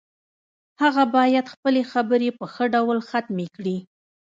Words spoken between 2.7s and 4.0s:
ډول ختمې کړي